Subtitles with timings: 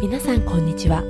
[0.00, 1.02] 皆さんこんにちは。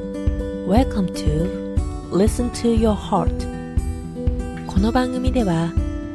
[0.66, 1.76] Welcome to
[2.10, 5.66] Listen to Your Heart この番組では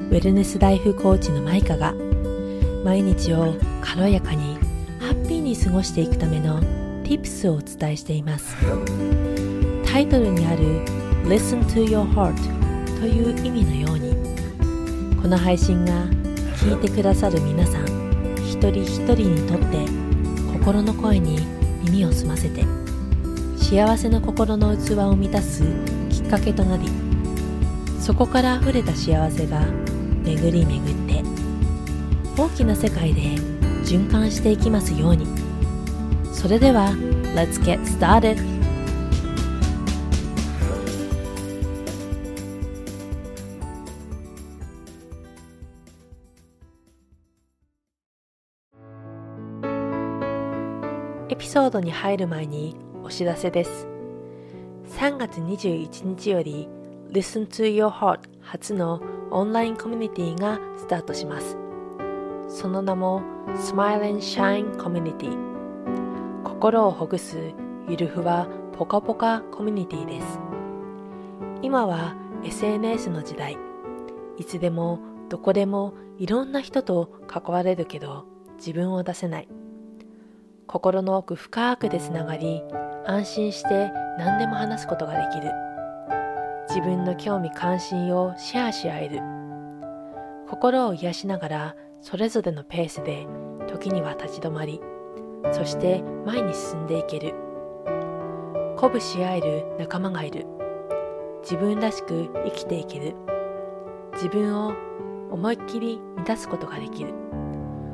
[0.10, 1.94] ウェルネスライフコーチのマイカが
[2.84, 4.56] 毎日を軽やかに
[5.00, 6.60] ハッピーに過ごしていくための
[7.04, 8.56] Tips をお伝えしています。
[9.86, 10.84] タイトルにある
[11.28, 12.36] Listen to Your Heart
[13.00, 14.16] という意味のように
[15.22, 15.94] この配信が
[16.58, 17.86] 聞いてくださる皆さん
[18.38, 19.86] 一人一人にとって
[20.54, 21.53] 心の声に
[22.06, 22.64] を澄ませて
[23.58, 25.64] 幸せの心の器を満たす
[26.10, 26.90] きっかけとなり
[28.00, 29.66] そこから溢れた幸せが
[30.24, 31.24] 巡り巡って
[32.38, 33.22] 大きな世界で
[33.84, 35.28] 循環していきますように
[36.32, 36.90] それでは
[37.36, 38.53] Let's get started!
[51.54, 53.88] ソードに入る前にお知らせです。
[54.98, 56.68] 3月21日より
[57.12, 61.56] Listen to Your Heart 初のオンラインコミュニティがスタートします。
[62.50, 65.30] その名も Smile and Shine Community
[66.44, 67.38] 心をほぐす
[67.88, 70.40] ゆるふわポカポカコミュニティです。
[71.62, 73.60] 今は SNS の時代。
[74.40, 74.98] いつでも
[75.30, 78.26] どこでもいろんな人と関われるけど
[78.58, 79.63] 自分を出せない。
[80.68, 82.64] 心の奥深くでつながり
[83.06, 85.52] 安心して何でも話すことができる。
[86.70, 89.20] 自分の興味関心をシェアし合える。
[90.50, 93.28] 心を癒しながらそれぞれのペースで
[93.68, 94.82] 時には立ち止まり
[95.52, 97.34] そして前に進んでいける。
[98.76, 100.46] 鼓舞し合える仲間がいる。
[101.42, 103.16] 自分らしく生きていける。
[104.14, 104.74] 自分を
[105.32, 107.23] 思いっきり満たすことができる。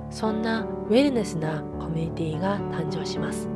[0.10, 3.48] そんなウェルネスなコミュニティが誕生します。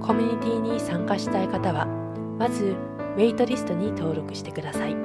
[0.00, 1.86] コミュニティに参加したい方は
[2.38, 2.76] まず
[3.16, 4.94] ウェイトリストに登録してください。
[4.94, 4.96] ウ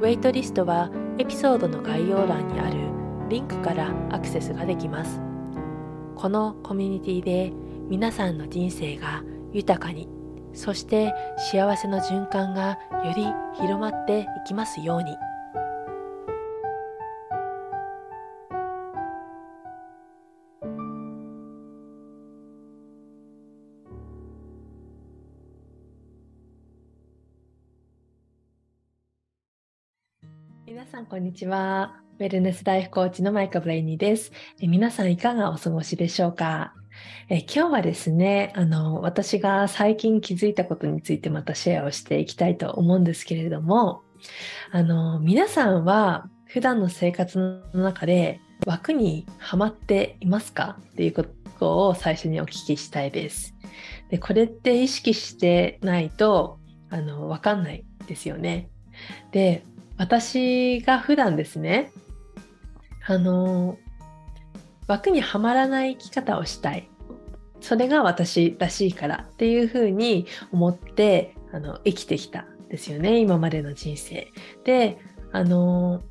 [0.00, 2.76] ェイトリストはエピソードの概要欄にある
[3.28, 5.20] リンクからアクセスができます。
[6.14, 7.52] このコミュニティで
[7.88, 9.22] 皆さんの人生が
[9.52, 10.08] 豊かに
[10.52, 13.26] そして幸せの循環がより
[13.60, 15.14] 広まっていきますように。
[31.06, 31.94] ん、こんにちは。
[32.18, 34.32] ウェルネスライフコーチのマイカ・ブレイニーです。
[34.60, 36.74] え皆さん、いかがお過ごしでしょうか？
[37.28, 44.02] え今日はですね、あの、私が最近気づいたことについてまたシェアをしていきたいと思うんですけれども、
[44.72, 47.38] あの、皆さんは普段の生活
[47.72, 50.76] の中で枠にはまっていますか？
[50.80, 51.24] っていうこ
[51.58, 53.54] とを最初にお聞きしたいです。
[54.10, 56.58] でこれって意識してないと、
[56.90, 58.70] あの、わかんないですよね。
[59.30, 59.62] で、
[59.98, 61.92] 私が普段ですね、
[63.06, 63.78] あの、
[64.86, 66.88] 枠にはまらない生き方をしたい。
[67.60, 74.28] それが私らしいからっていうふうに思ってあの生きてきたんですよね、今までの人生。
[74.64, 74.98] で、
[75.32, 76.02] あの、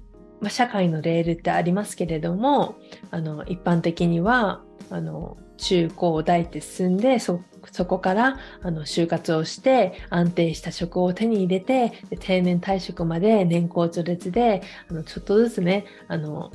[0.42, 2.76] まあ、社会のレールってありますけれども、
[3.12, 7.42] あの一般的にはあの中高大って進んでそ
[7.72, 16.52] そこからあの就活をして安定した職を手に入れて定年退職まで年功序列であのちょっとずつねあの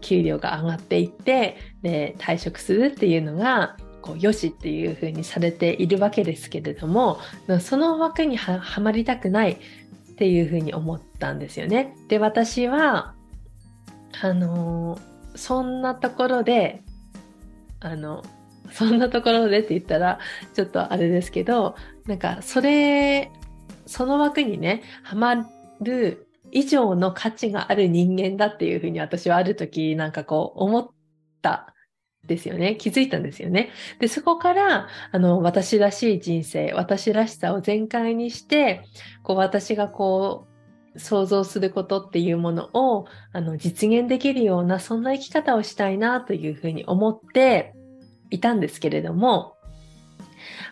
[0.00, 7.18] 給料が上がっていってで退職するっていうのがこうよしっていうふうにされているわけですけれども
[7.60, 11.96] その枠にはまりたくないっていうふうに思ったんですよね。
[12.08, 13.14] で私は
[14.20, 14.98] あの
[15.34, 16.82] そんなところで
[17.80, 18.22] あの
[18.72, 20.18] そんなところでって言ったら
[20.54, 21.76] ちょっとあれですけど
[22.06, 23.30] なんかそれ
[23.86, 25.46] その枠にねはま
[25.80, 30.88] る以上の価値がある人間だっていうふうに私はある時なんかこう思っ
[31.42, 31.74] た
[32.26, 32.76] ですよね。
[32.76, 33.70] 気づいたんですよね。
[33.98, 38.82] で、そこから、あの、私らしい人生、私らしさを全開にして、
[39.22, 40.46] こう、私がこ
[40.94, 47.73] う、想像することっていうものを、あの、実現できるような、そんな生き方をしたいなというふうに思って、
[48.34, 49.56] いたんですけれども、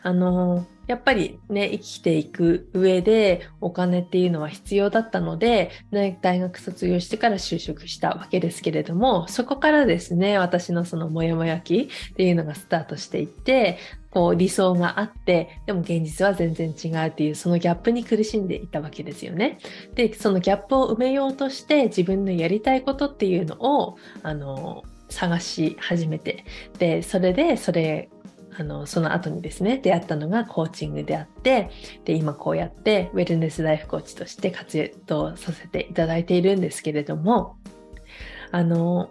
[0.02, 13.78] あの、やっぱりね、生きていく上でお金っていうのは必要だったので、ね、大学卒業してから就職したわけですけれども、そこからですね、私のそのモヤモヤ期っていうのがスタートしていって、
[14.10, 19.58] こう理想があって、でも現実は全然違うっていう、そのギャップに苦しんでいたわけですよね。
[19.94, 24.82] で、そのギャップを埋めようとして自分のやりたいことっていうのを、あの、
[25.12, 26.44] 探し始めて
[26.78, 28.08] でそれでそれ
[28.54, 31.70] あのその後にですね出会ったのがコーチングであって
[32.04, 37.56] で今こうやってウェルネスライフコーチとして活動させていただいているんですけれども
[38.50, 39.10] あの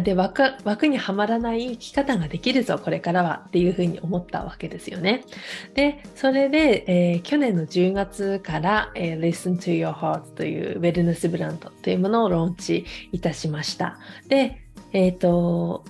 [0.00, 5.24] で枠枠にはまらない生き方ができるぞこれからはっていうふうに思ったわけですよね。
[5.72, 13.98] でそれで、えー、去年の10月から、えー、Listen to Your Heart というウェルネスブランドというものをローンチいたしました。
[14.28, 15.84] で、えっ、ー、と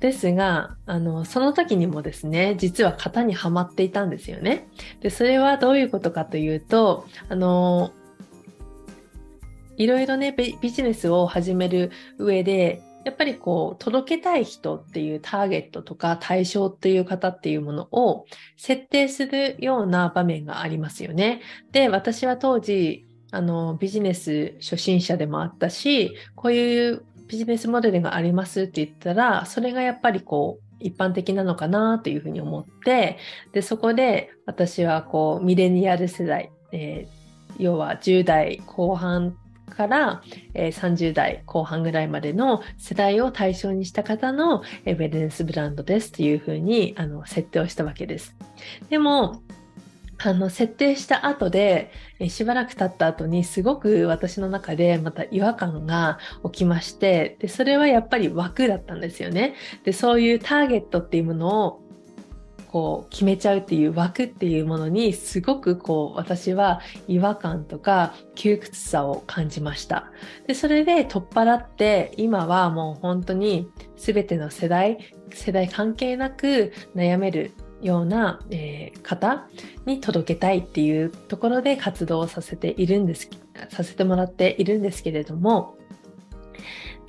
[0.00, 4.68] ですが、あの、その時にもですね、実は型にはまっていたんですよね。
[5.00, 7.92] で、それはどういうことかというと、あの、
[9.76, 18.26] いろいろね、ビジネスを始める上で、やっぱりこう、届けたい人っていうターゲットとか対象っていう方っていうものを
[18.56, 21.40] 設定するような場面がありますよね。
[21.72, 33.18] で、私は当時、あの、ビジネス初心者でもあったし、こういうビジネスモデルがありますって言ったら、それがやっぱりこう、一般的なのかなというふうに思って、
[33.52, 39.36] で、そこで私はこう、ミレニアル世代、えー、要は10代後半
[39.68, 40.22] から、
[40.54, 48.36] えー、30代後半ぐらいまでの世代を対象にした方の、えー、ウェルネスブランドですっていうふうにあの設定をしたわけです。
[48.88, 49.42] でも、
[50.20, 51.92] あの設定した後で、
[52.28, 59.54] しばらく経った後にすごく私の中でまた違和感が起きましてでそれはやっぱり枠だったんですよね。
[59.84, 61.82] でそういうターゲットっていうものを
[62.70, 70.10] こう決めちゃうっていう枠っていうものにすごくこう私は違和感とか窮屈さを感じました。
[70.46, 74.98] でそれで取っ払って今はもう本当に全ての世代
[75.32, 79.46] 世代関係なく悩めるような、えー、方
[79.86, 83.30] に届けたいっていうところで活動させているんです
[83.70, 85.76] させてもらっているんですけれども。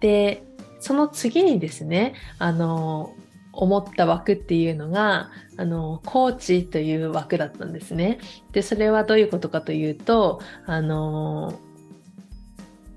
[0.02, 0.44] で
[0.80, 3.14] その次にですねあの
[3.52, 8.20] 思った枠っていうのがあのコーチという枠だったんですね。
[8.54, 11.60] でそれはどういうことかというとあの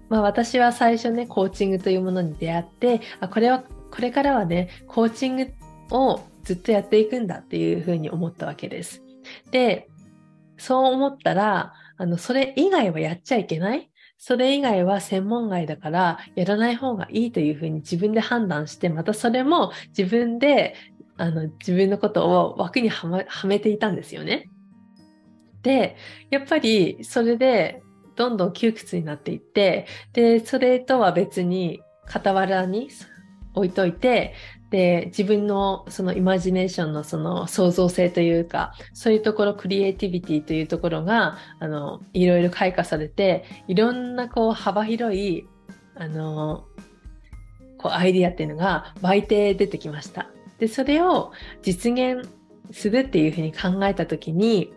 [0.08, 5.52] まあ、私は最初ねコーチングというものに出会ってあこれはこれからはねコーチング
[5.90, 9.02] をずっとやっていくんだっていうふうに思ったわけです。
[9.50, 9.88] で、
[10.56, 13.90] そう思ったら、あの、それ以外はやっちゃいけない？
[14.18, 20.76] それ以外は専門外だからやらない方がいいというふうに自分で判断して、またそれも自分で
[21.16, 24.48] あの自分のことを枠には、ま、めていたんですよね。
[25.62, 25.96] で、
[26.30, 27.82] やっぱりそれで
[28.14, 32.90] どんどん窮屈になっていって、で、それとは別に傍らに
[33.54, 34.34] 置いといて、
[34.72, 45.46] で自分のそのイマジネーションのその創造性というかそういうところクリエイティビティというところがあのいろいろ開花されていろんなこう幅広い
[45.94, 46.64] あの
[47.76, 50.30] こうアイディアっていうのが湧いて出てきました。
[50.58, 52.26] でそれを実現
[52.70, 54.72] するっていうふうに考えた時に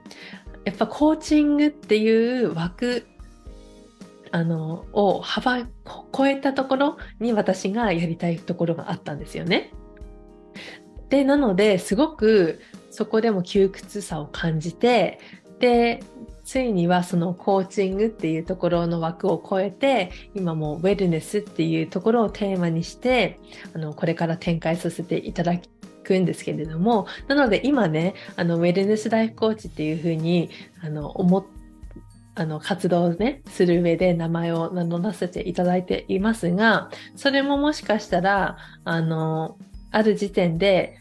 [0.65, 3.07] やっぱコーチングっていう枠
[4.31, 5.65] あのを幅
[6.11, 9.71] 超えたところに私がやりたいところがあったんですよね。
[11.09, 15.19] でなのですごくそこでも窮屈さを感じて
[15.59, 16.03] で
[16.43, 23.39] ついにはそのコーチングっていうところの枠を超えて今もウェルネスっていうところをテーマにして
[23.73, 25.53] あのこれから展開させていただ
[26.03, 30.49] くんですけれどもなので今ねあのウェルネスライフコーチっていうふうに
[30.83, 31.47] あの思
[32.35, 39.57] あの活動をねする上で名前を名乗らせていただいていますがそれももしかしたらあの
[39.95, 40.99] ある時点で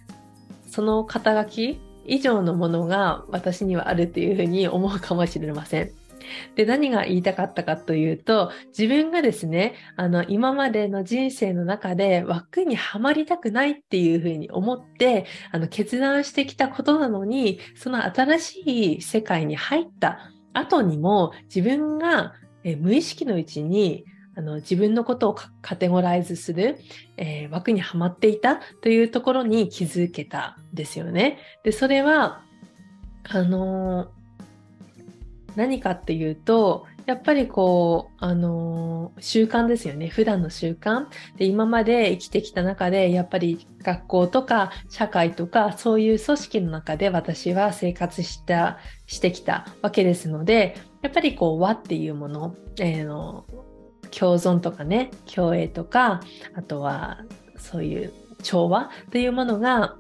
[0.69, 5.91] その肩書き以上のものが私にはあるっていうふうに思うかもしれません。
[6.55, 18.61] で、何が言いたかったかというと、自分がですね、あの、今までの人生の中で枠にはまりたくないっていうふうに思って、あの、決断してきたことなのに、その新し
[18.95, 22.35] い世界に入った後にも、自分が
[22.79, 24.05] 無意識のうちに
[24.37, 26.79] あの自分のことをカテゴライズする、
[27.17, 31.38] えー、枠にはまっていたというところに気づけたんですよね。
[31.62, 32.43] で、それは、
[33.29, 34.11] あの、
[35.57, 40.09] 何かっていうと、やっぱりこう、あのー、習慣ですよね。
[40.09, 41.07] 普段の習慣。
[41.37, 53.45] で、今まで生きてきた中で、やっぱり学校とか社会とか、そういう組織の中で私は生活した、してきたわけですので、やっぱりこう、和っていうもの、えー、の
[54.18, 56.21] 共存とかね共栄とか
[56.54, 57.25] あとは
[57.56, 59.97] そういう調和というものが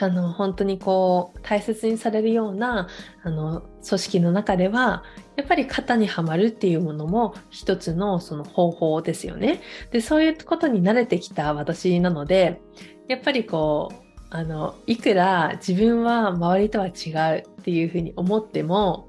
[0.00, 2.88] あの本当にこう大切にされるような
[3.22, 5.02] あの組織の中では
[5.36, 9.60] やっぱり型にはまるっていうものも一つのその方法ですよね。
[9.90, 12.60] でそういうことに慣れてきた私なので
[13.08, 19.06] やっぱりこうあのいくら自分は周りとは違うっていうふうに思っても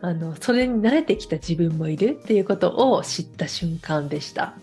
[0.00, 4.54] あのそれに慣れてきた自分もいるっていうことを知った瞬間でした。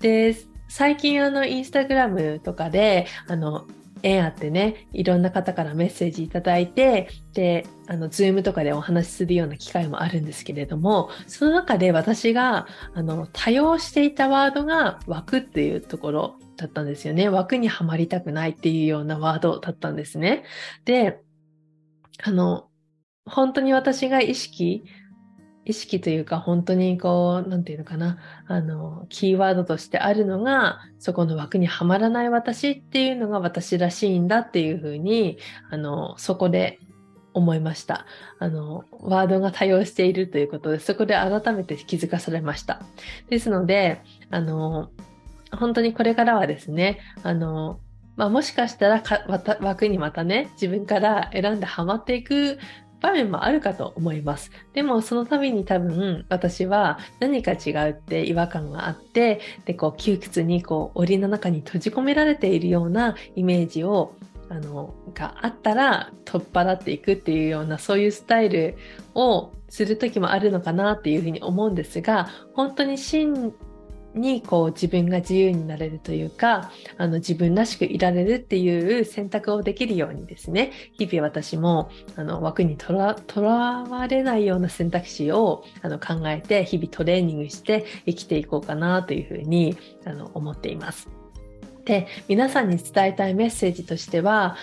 [0.00, 0.36] で
[0.68, 3.66] 最近あのインスタグラムとかであの
[4.02, 17.28] 縁あってねいろんな方からメッセージいただいてであの Zoom とかでお話しするような機会もあるんですけれどもその中で私があの多用していたワードが枠っていうところだったんですよね。
[17.28, 20.44] 枠にはまりたくないっていうようなワードだったんですね。
[20.84, 21.20] で
[22.22, 22.68] あの
[23.24, 24.84] 本当に私が意識
[25.64, 28.18] 意識というか本当にこう何て言うのかな。
[28.46, 35.38] あのキーワードとしてあるのがそこの枠にはまらない私っていうのが私らしいんだっていうふうに
[35.70, 36.80] あのそこで
[37.34, 38.06] 思いました。
[38.38, 42.80] あのワードが多用しているということでそこで改めて気づかされました。
[43.28, 44.00] ですので
[44.30, 44.90] あの
[45.52, 47.80] 本当にこれからはですねあの
[48.16, 49.00] まあ、もしかしたら
[49.60, 52.58] 枠にまたね自分から選んではまっていく
[53.00, 54.50] 場面もあるかと思います。
[54.72, 64.16] でもその度に多分私は何か違うって違和感があってでこう窮屈にこう檻の中に閉じ込められているようなイメージを
[64.48, 68.76] あのがあったら取っ払っていくっていうようなそういうスタイル
[69.14, 73.54] をする時もあるのかなっていうふうに思うんですが本当に真
[74.18, 91.08] にこう自分が自由になれるというかあの自分らしくいられるっていう選択をできるようにですね日々私もあの枠にとらわれないような選択肢をあの考えて日々トレーニングして生きていこうかなというふうにあの思っています。
[91.84, 94.56] で皆さんに伝えたいメッセージとしては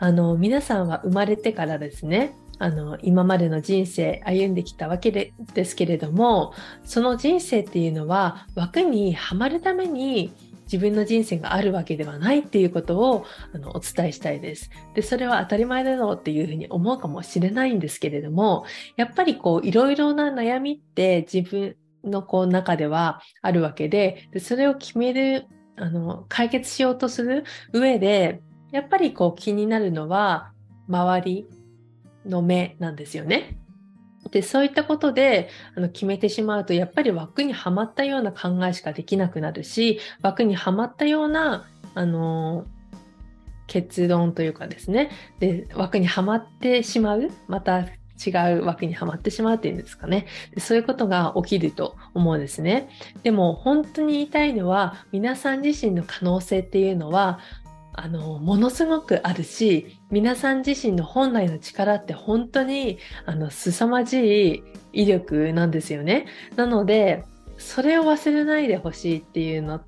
[0.00, 10.32] あの皆さんは生まれてからですねあの今までの人生歩んできたわけでですけれどもその人生っていうのは枠にはまるために
[10.64, 14.70] 自分の人生があるわけではないっていうことをあのお伝えしたいです。
[14.94, 18.64] で、それは当たり前だろうっていうふうに思うかもしれないんですけれども、
[18.96, 25.46] やっぱりこういろいろな悩みって自分のこう中ではあるわけで、でそれを決める、
[25.76, 28.40] あの、解決しようとする上で、
[28.72, 30.52] やっぱりこう気になるのは
[30.88, 31.46] 周り
[32.26, 33.58] の目なんですよね。
[34.30, 42.66] でそういったことであの決めてしまうとやっぱり枠にはまったような考えしかできなくなるし枠にはまったようなあの
[43.66, 45.10] 結論というかですね。
[45.40, 47.80] で枠にはまってしまうまた
[48.24, 50.26] 違う枠にはまってしまうっていうんですかね。
[50.54, 52.88] でそういうことが起きると思うんですね。
[53.22, 57.40] でも本当に言いたいのは皆さん自身の可能性っていうのは
[57.96, 66.26] あのものすごくあるし皆さん自身の本来の力って本当にあの凄まじい威力なんですよね。
[66.56, 67.24] なので
[67.56, 69.80] それを忘れないでほしいっていうの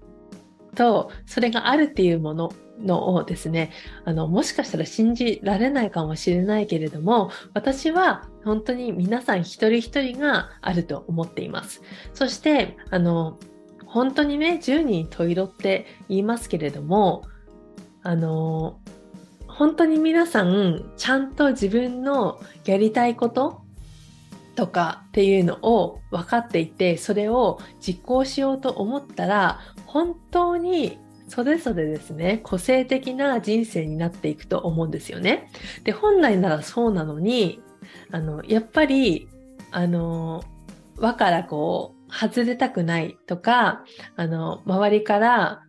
[0.77, 3.73] とそれがあるっていうもののをですね
[4.05, 11.83] あのもしかしたら信じられないかもしれないけれども私は本当に皆さん一人一人があると思っています。
[12.15, 13.39] そしてあの
[13.85, 17.25] 本当にね10人十色って言いますけれども
[18.07, 18.79] あの
[19.49, 23.63] 本当に皆さんちゃんと自分のやりたいこと
[24.55, 35.51] とかっていうのを分かっていてそれを実行しようと思ったら本当にそれぞれですね個性的な人生になっていくと思うんですよね。
[35.83, 37.61] で本来ならそうなのに
[38.13, 39.29] あのやっぱり
[39.73, 40.45] あの
[40.97, 43.83] 輪からこう外れたくないとか
[44.15, 45.66] あの周りから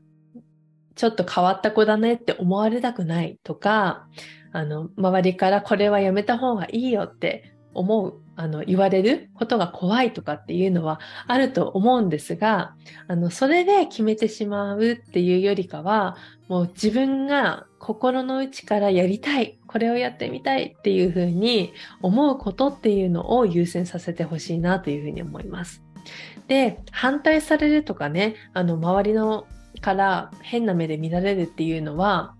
[0.97, 4.07] ちょっと変わった子だねって思われたくないとか、
[4.51, 12.75] あの、周りからこれはやめた方がいいよって思う、あの、言われることが怖いとかっていうのはあると思うんですが、
[13.07, 25.83] あの、それで決めてしまうっていうよりかは、もう自分が心の内からやりたい、これをやってみたいっていうふうに思うことっていうのを優先させてほしいなというふうに思います。
[26.47, 29.45] で、反対されるとかね、あの、周りの
[29.81, 32.35] から変な目で見られるっていうのは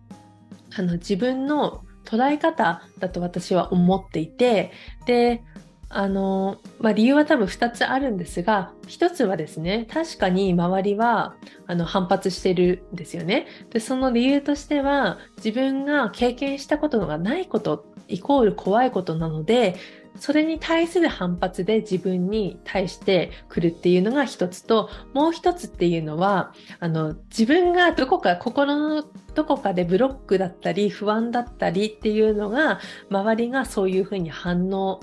[0.78, 4.72] あの自分の捉え方だと私は思っていて
[5.06, 5.44] で
[5.90, 13.48] あの、まあ、理由は多分2つあるんですが1つはですね確かに周りはあの反発してるんですよね。
[13.72, 19.76] でその理由としては自分が経験したことがないことイコール怖いことなので
[20.20, 35.00] それに対する反発で自分に対して来るっていうのが一つともう一つっていうのはあの自分がどこか心のどこかでブロックだったり不安だったりっていうのが周りがそういうふうに反応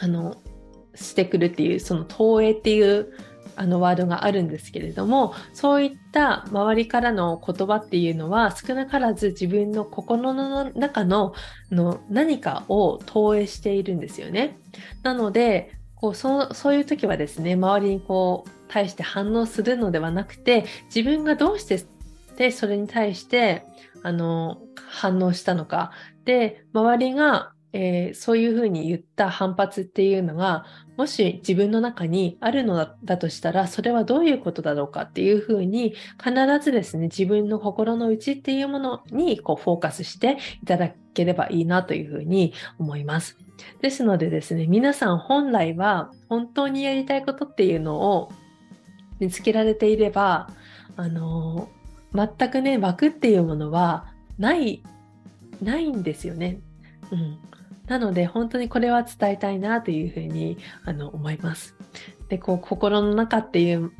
[0.00, 0.36] あの
[0.94, 3.12] してくるっていうその投影っていう
[3.56, 11.32] あのワードがあるんですけれどもそういったした周りからの言葉っていうのは少なからず自分の心の中の
[11.70, 14.58] の何かを投影しているんですよね。
[15.04, 21.84] なのでこうそそういう時はですね周りにこう対して反応するのではなくて自分がどうして
[22.36, 23.64] でそれに対して
[24.02, 24.58] あの
[24.88, 25.92] 反応したのか
[26.24, 30.64] で周りがえー、そういうふうに言った反発っていうのが
[30.98, 32.74] もし自分の中にあるの
[33.04, 43.38] だとしたらそれはどういうことだろうかっていうふうに必ずですね自分の心の内っていうものにこうフォーカスしていただければいいなというふうに思います。
[43.80, 48.32] ですのでですね皆さん本来は本当にやりたいことっていうのを
[49.20, 50.50] 見つけられていれば
[50.96, 51.68] あの
[52.12, 54.82] 全くね枠っていうものはない
[55.62, 56.58] ないんですよね。
[57.12, 57.38] うん、
[57.88, 61.74] なので本当にこれは伝えたいなというふうにあの思います。
[62.28, 63.92] でこう心の中っていう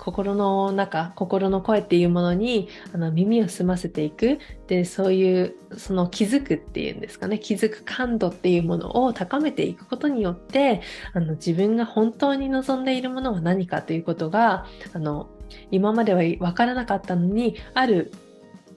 [0.00, 10.80] 心の中心の声っていうものにあの耳を澄ませていくでそういうその気づくっていうんですかね気づく感度っていうものを高めていくことによって
[11.12, 15.28] あの自分が本当に望んでいるものは何かということがあの
[15.70, 18.10] 今までは分からなかったのにある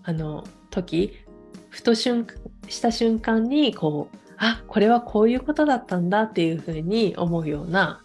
[0.04, 1.24] あの時
[1.70, 2.28] ふと瞬
[2.68, 8.02] した瞬間にこうあこれはこういうことだったんだっていうふうに思うような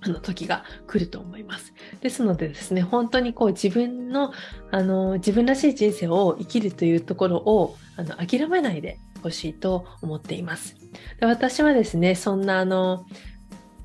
[0.00, 1.74] あの時が来ると思います。
[2.00, 4.32] ですのでですね、本当にこう自分の
[4.70, 10.76] あの自分らしい人生を生きるというところをあの諦めないでほしいと思っています。
[11.18, 13.06] で私はですね、そんなあの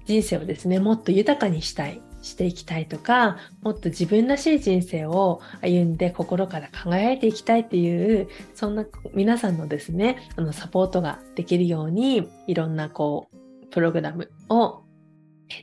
[0.05, 2.01] 人生をですね、もっと豊かにしたい。
[2.23, 14.83] していきたいとかもっと自分らしい人生を歩んで心から輝いていきたいっていうそんな皆さんのですねあのサポートができるようにいろんなこうプログラムを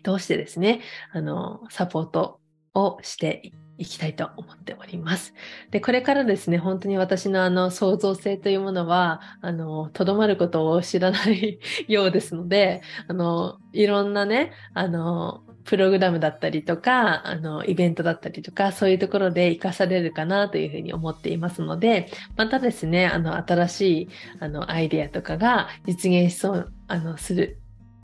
[0.04, 0.80] 通してですね
[1.12, 2.40] あのサポート
[2.74, 5.32] をしていきたいと思っております。
[5.70, 24.08] で、これからですね、本当に私のあの創造性というものは、あの、とどまることを知らないようですので、あの、いろんなね、あの、プログラムだったりとか、あの、イベントだったりとか、そういうところで活かされるかなというふうに思っていますので、またですね、あの、新しい、
[24.40, 27.58] あの、アイデアとかが実現しそう、あの、する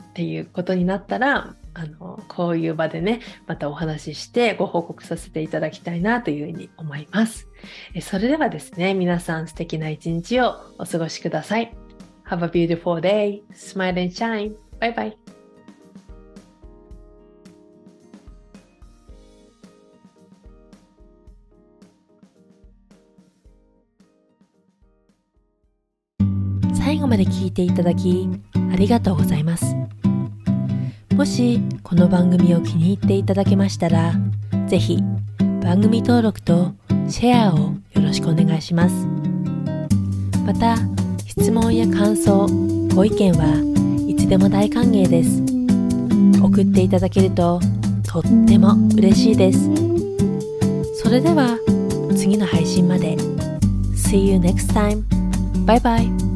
[0.09, 7.47] っていうことになったら、あの、こういう場でね、またお話ししてご報告させていただきたいなというふうに思います。
[8.01, 11.75] それではですね、皆さん素敵な一日をお過ごしください。
[12.27, 13.43] Have a beautiful day.
[13.53, 14.55] Smile and shine.
[14.79, 15.36] Bye bye.
[26.97, 28.27] 最後まで聞いていただき
[28.73, 29.75] ありがとうございます。
[31.15, 34.15] もしこの番組を気に入っていただけましたら
[34.67, 35.03] 是非
[35.61, 36.73] 番組登録と
[37.07, 39.05] シェアをよろしくお願いします。
[40.43, 40.75] また
[41.27, 42.47] 質問や感想
[42.95, 43.63] ご意見は
[44.07, 45.43] いつでも大歓迎です。
[46.41, 47.59] 送っていただけると
[48.11, 49.69] とっても嬉しいです。
[50.95, 51.59] それでは
[52.15, 53.15] 次の配信まで。
[53.93, 55.03] See you next time.
[55.63, 56.26] Bye bye.